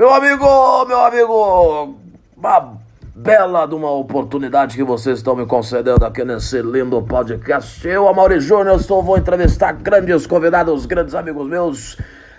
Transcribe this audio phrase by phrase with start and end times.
[0.00, 1.94] Meu amigo, meu amigo,
[2.34, 2.72] uma
[3.14, 7.86] bela de uma oportunidade que vocês estão me concedendo aqui nesse lindo podcast.
[7.86, 11.98] Eu, Amaury Júnior, estou, vou entrevistar grandes convidados, grandes amigos meus.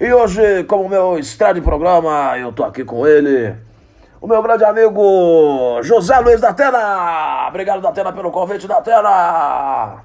[0.00, 3.54] E hoje, como meu estreia de programa, eu tô aqui com ele,
[4.18, 7.48] o meu grande amigo José Luiz da Tena.
[7.50, 9.96] Obrigado, da Tena, pelo convite da Tena.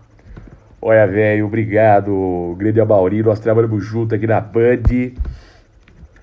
[0.82, 3.24] Olha, velho, obrigado, grande Amaury.
[3.24, 5.14] Nós trabalhamos junto aqui na Band.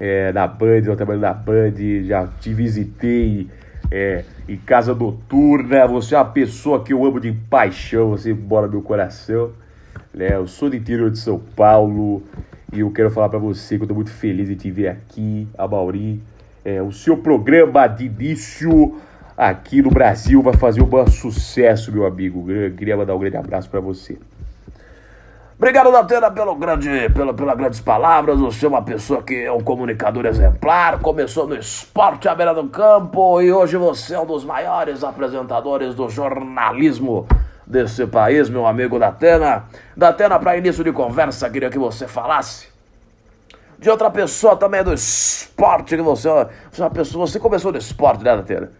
[0.06, 1.72] É, na Band, eu trabalho na Band,
[2.04, 3.48] já te visitei
[3.90, 5.86] é, em casa noturna.
[5.86, 9.52] Você é uma pessoa que eu amo de paixão, você mora no meu coração.
[10.12, 10.34] Né?
[10.34, 12.22] Eu sou do interior de São Paulo
[12.70, 15.48] e eu quero falar para você que eu tô muito feliz de te ver aqui,
[15.56, 16.20] Amaury.
[16.62, 19.00] É, o seu programa de início
[19.34, 22.50] aqui no Brasil vai fazer um bom sucesso, meu amigo.
[22.50, 24.18] Eu queria mandar um grande abraço para você.
[25.64, 28.38] Obrigado, Datena, pelo grande, pela, pelas grandes palavras.
[28.38, 30.98] Você é uma pessoa que é um comunicador exemplar.
[30.98, 35.94] Começou no esporte à beira do campo e hoje você é um dos maiores apresentadores
[35.94, 37.26] do jornalismo
[37.66, 39.64] desse país, meu amigo Datena.
[39.96, 42.68] Datena, para início de conversa, queria que você falasse
[43.78, 46.28] de outra pessoa também do esporte que você,
[46.70, 47.26] você é uma pessoa.
[47.26, 48.70] Você começou no esporte, né, Datena?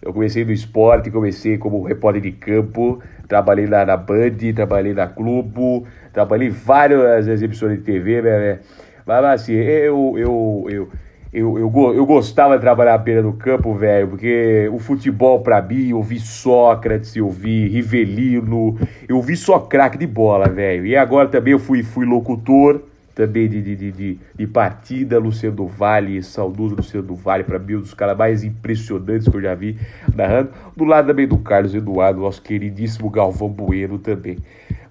[0.00, 5.06] Eu comecei no esporte, comecei como repórter de campo, trabalhei lá na Band, trabalhei na
[5.06, 8.38] Globo, trabalhei em várias exibições de TV, né?
[8.38, 8.58] né?
[9.06, 10.88] Mas assim, eu, eu, eu,
[11.32, 15.62] eu, eu, eu gostava de trabalhar à beira do campo, velho, porque o futebol pra
[15.62, 20.86] mim, eu vi Sócrates, eu vi Rivelino, eu vi só craque de bola, velho.
[20.86, 22.82] E agora também eu fui, fui locutor,
[23.16, 27.76] também de, de, de, de, partida, Luciano do Vale, saudoso Luciano do Vale, para mim,
[27.76, 29.78] um dos caras mais impressionantes que eu já vi
[30.14, 30.50] narrando.
[30.76, 34.36] Do lado também do Carlos Eduardo, nosso queridíssimo Galvão Bueno também.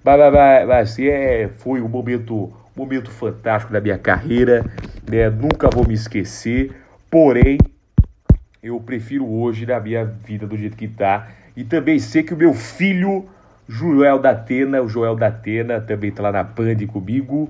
[0.02, 4.66] Mas, mas, mas assim, é, foi um momento, momento fantástico da minha carreira,
[5.08, 5.30] né?
[5.30, 6.72] nunca vou me esquecer,
[7.08, 7.58] porém,
[8.60, 11.28] eu prefiro hoje na minha vida do jeito que tá.
[11.56, 13.24] E também sei que o meu filho,
[13.68, 17.48] Joel da Atena, o Joel da Atena, também tá lá na Band comigo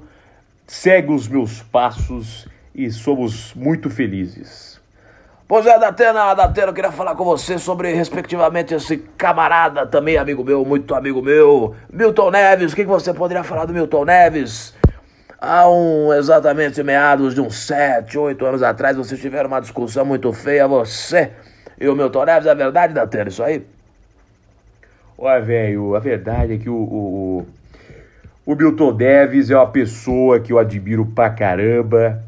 [0.67, 4.81] segue os meus passos e somos muito felizes.
[5.49, 10.43] Pois é, Datena, Datena, eu queria falar com você sobre, respectivamente, esse camarada também, amigo
[10.43, 12.73] meu, muito amigo meu, Milton Neves.
[12.73, 14.75] O que, que você poderia falar do Milton Neves?
[15.41, 20.33] Há um, exatamente meados de uns 7, 8 anos atrás, vocês tiveram uma discussão muito
[20.33, 21.31] feia, você
[21.81, 22.47] e o Milton Neves.
[22.49, 23.65] É verdade, Datena, isso aí?
[25.17, 27.47] Olha, velho, a verdade é que o, o,
[28.47, 32.23] o Milton Neves é uma pessoa que eu admiro pra caramba.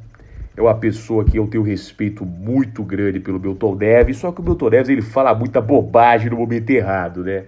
[0.57, 4.17] É uma pessoa que eu tenho respeito muito grande pelo Milton Neves.
[4.17, 7.45] Só que o Milton Neves ele fala muita bobagem no momento errado, né?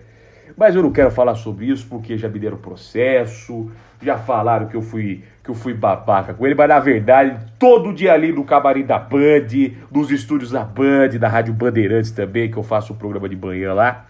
[0.57, 3.69] Mas eu não quero falar sobre isso porque já me deram processo,
[4.01, 7.95] já falaram que eu fui que eu fui babaca com ele, mas na verdade, todo
[7.95, 9.49] dia ali no camarim da Band,
[9.91, 13.73] nos estúdios da Band, da Rádio Bandeirantes também, que eu faço o programa de manhã
[13.73, 14.05] lá,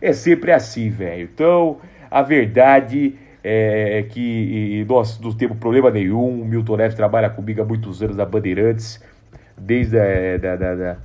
[0.00, 1.28] é sempre assim, velho.
[1.32, 1.78] Então,
[2.10, 6.42] a verdade é, que nós não temos problema nenhum.
[6.42, 9.02] O Milton Neves trabalha comigo há muitos anos na Bandeirantes,
[9.56, 10.96] desde a é, da, da, da,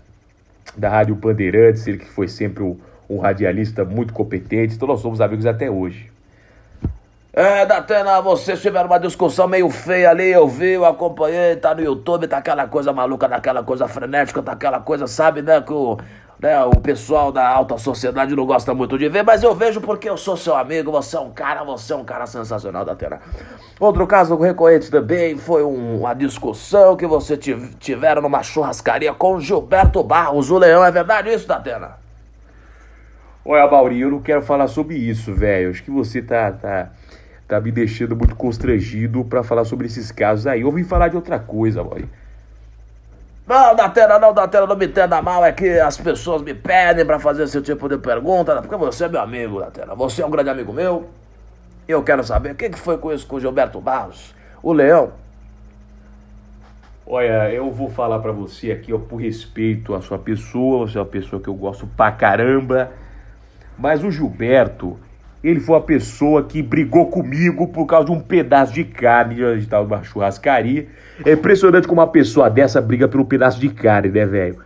[0.75, 2.77] da Rádio Bandeirantes, ele que foi sempre um,
[3.09, 6.11] um radialista muito competente, então nós somos amigos até hoje.
[7.33, 11.81] É, Datena, vocês tiveram uma discussão meio feia ali, eu vi, eu acompanhei, tá no
[11.81, 15.99] YouTube, tá aquela coisa maluca, daquela coisa frenética, tá aquela coisa, sabe, né, que o
[16.39, 20.09] né, o pessoal da alta sociedade não gosta muito de ver, mas eu vejo porque
[20.09, 22.95] eu sou seu amigo, você é um cara, você é um cara sensacional da.
[23.79, 27.37] Outro caso recorrente também foi um, uma discussão que você
[27.79, 31.97] tiveram numa churrascaria com Gilberto Barros, o Leão, é verdade isso, Datena?
[33.43, 35.69] Olha, Mauri, eu não quero falar sobre isso, velho.
[35.69, 36.89] Acho que você tá, tá,
[37.47, 40.61] tá me deixando muito constrangido para falar sobre esses casos aí.
[40.61, 42.09] Eu vim falar de outra coisa, Mauri.
[43.47, 47.17] Não, Datena, não, Datena, não me entenda mal, é que as pessoas me pedem para
[47.17, 49.95] fazer esse tipo de pergunta, porque você é meu amigo, Datena.
[49.95, 51.07] Você é um grande amigo meu.
[51.87, 54.73] E eu quero saber o que, que foi com isso com o Gilberto Barros, o
[54.73, 55.13] Leão.
[57.05, 60.99] Olha, eu vou falar para você aqui, ó, por respeito à sua pessoa, você é
[60.99, 62.91] uma pessoa que eu gosto pra caramba.
[63.77, 64.99] Mas o Gilberto,
[65.43, 69.43] ele foi uma pessoa que brigou comigo por causa de um pedaço de carne.
[69.43, 70.87] A gente numa churrascaria.
[71.25, 74.57] É impressionante como uma pessoa dessa briga por um pedaço de carne, né, velho?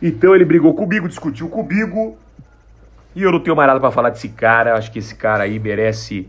[0.00, 2.16] Então ele brigou comigo, discutiu comigo.
[3.14, 4.74] E eu não tenho mais nada para falar desse cara.
[4.74, 6.28] Acho que esse cara aí merece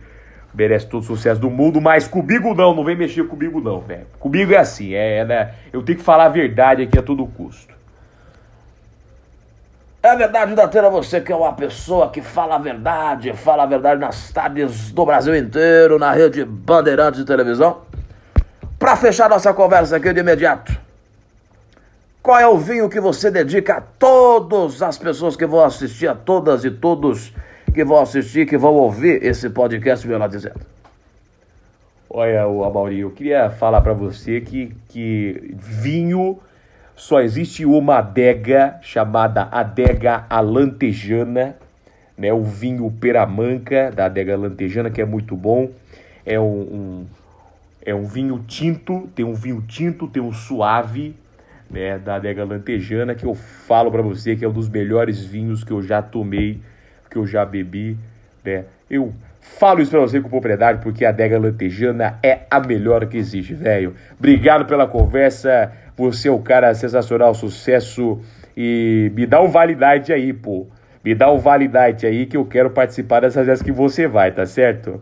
[0.54, 4.06] merece todo o sucesso do mundo, mas comigo não, não vem mexer comigo não, velho.
[4.20, 5.54] Comigo é assim, é, né?
[5.72, 7.74] Eu tenho que falar a verdade aqui a todo custo.
[10.06, 14.02] É verdade, Datena, você que é uma pessoa que fala a verdade, fala a verdade
[14.02, 17.84] nas tardes do Brasil inteiro, na rede Bandeirantes de televisão.
[18.78, 20.78] Para fechar nossa conversa aqui de imediato,
[22.22, 26.16] Qual é o vinho que você dedica a todas as pessoas que vão assistir, a
[26.16, 27.34] todas e todos
[27.74, 30.60] que vão assistir, que vão ouvir esse podcast, meu lá dizendo?
[32.10, 36.40] Olha, o Amaury, eu queria falar para você que, que vinho
[37.04, 41.54] só existe uma adega chamada adega alantejana,
[42.18, 42.32] né?
[42.32, 45.70] O vinho Peramanca da adega alantejana que é muito bom.
[46.26, 47.06] É um, um
[47.86, 51.14] é um vinho tinto, tem um vinho tinto, tem um suave,
[51.70, 55.62] né, da adega lantejana, que eu falo para você que é um dos melhores vinhos
[55.62, 56.62] que eu já tomei,
[57.12, 57.98] que eu já bebi,
[58.46, 58.64] né?
[58.90, 63.18] Eu falo isso para você com propriedade porque a adega lantejana é a melhor que
[63.18, 63.94] existe, velho.
[64.18, 65.72] Obrigado pela conversa.
[65.96, 68.20] Você é um cara sensacional, sucesso
[68.58, 70.68] e me dá um validade aí, pô.
[71.04, 74.46] Me dá um validade aí que eu quero participar dessas vezes que você vai, tá
[74.46, 75.02] certo?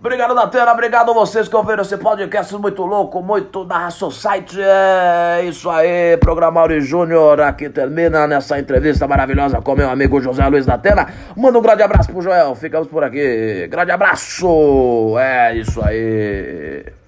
[0.00, 0.72] Obrigado, Datena.
[0.72, 4.58] Obrigado a vocês que ouviram esse podcast muito louco, muito da Society.
[4.58, 10.48] É isso aí, programa Mauri Júnior aqui termina nessa entrevista maravilhosa com meu amigo José
[10.48, 11.06] Luiz Datena.
[11.36, 12.54] Manda um grande abraço pro Joel.
[12.54, 13.68] Ficamos por aqui.
[13.68, 15.18] Grande abraço.
[15.18, 16.99] É isso aí.